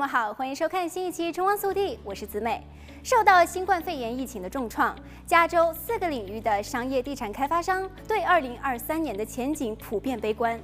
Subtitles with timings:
[0.00, 2.66] 们好，欢迎收看新一期《春光速递》，我是子美。
[3.02, 4.96] 受到新冠肺炎疫情的重创，
[5.26, 10.58] 加州四个领域的商业地产开发商对2023年的前景普遍悲观。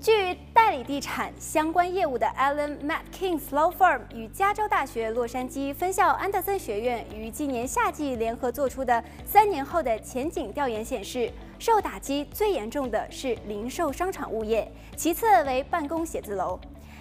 [0.00, 11.28] 据代理地产相关业务的 Allen Matkins Law Firm 与加州大学洛杉矶分校安德森学院于今年夏季联合做出的三年后的前景调研显示，
[11.58, 16.56] 受打击最严重的是零售商场物业，其次为办公写字楼。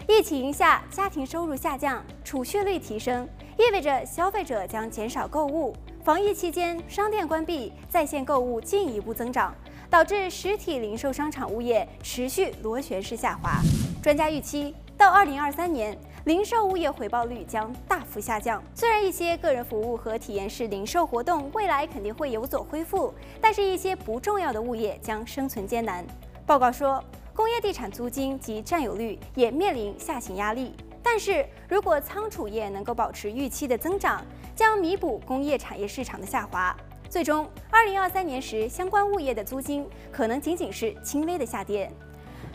[0.10, 5.72] 疫情下，家庭收入下降，储蓄率提升，意味着消费者将减少购物。
[6.04, 9.54] 防疫期间，商店关闭，在线购物进一步增长，
[9.88, 13.62] 导致实体零售商场物业持续螺旋式下滑。
[14.02, 15.96] 专家预期，到二零二三年，
[16.26, 18.64] 零售物业回报率将大幅下降。
[18.74, 26.04] 虽然一些个人服务和体验式零售活动未来肯定会有所恢复，但是一些不重要的物业将生存艰难。
[26.48, 27.00] 报告说。
[27.40, 34.22] 工业地产租金及占有率也面临下行压力，但是如果仓储业能够保持预期的增长，
[34.54, 36.76] 将弥补工业产业市场的下滑。
[37.08, 41.90] 最终，二零二三年时，相关物业的租金可能仅仅是轻微的下跌。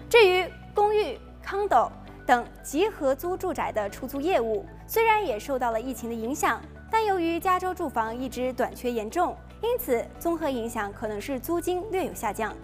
[0.06, 1.90] 至于公寓、condo
[2.26, 12.54] 等集合租住宅的出租业务，虽然也受到了疫情的影响，但由于加州住房一直短缺严重，因此综合影响可能是租金略有下降。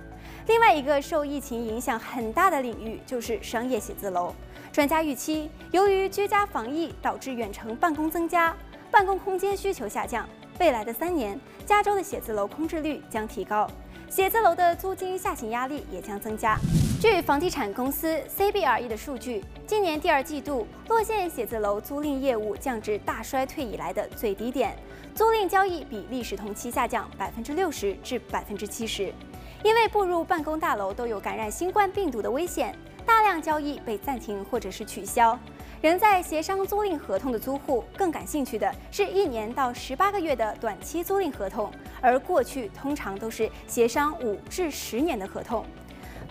[0.51, 4.35] 另外一个受疫情影响很大的领域就是商业写字楼。
[4.73, 8.53] 专家预期，由于居家防疫导致远程办公增加，
[8.91, 13.71] 办公空间需求下降，未来的三年，加州的写字楼空置率将提高，
[14.09, 16.59] 写字楼的租金下行压力也将增加。
[17.01, 24.77] 据房地产公司 CBRE 的数据，今年第二季度，洛县写字楼租赁业务降至大衰退以来的最低点，
[25.15, 29.15] 租赁交易比历史同期下降百分之六十至百分之七十。
[29.63, 35.39] 因为步入办公大楼都有感染新冠病毒的危险，大量交易被暂停或者是取消。
[35.83, 41.71] 仍在协商租赁合同的租户更感兴趣的是一年到十八个月的短期租赁合同，
[42.01, 45.65] 而过去通常都是协商五至十年的合同。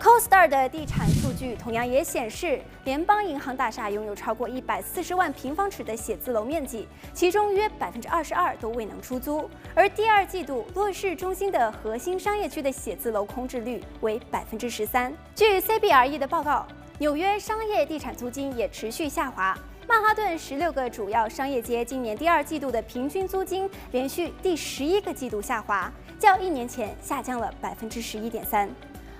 [0.00, 9.48] CoStar 的地产数据同样也显示，联邦银行大厦拥有超过一百四十万平方尺的写字楼面积，其中约百分之二十二都未能出租。
[9.74, 15.12] 而第二季度，洛市中心的核心商业区的写字楼空置率为百分之十三。
[15.34, 16.66] 据 CBRE 的报告，
[16.98, 19.54] 纽约商业地产租金也持续下滑。
[19.86, 28.66] 曼哈顿十六个主要商业街今年第二季度的平均租金连续第十一个季度下滑，较一年前下降了百分之十一点三。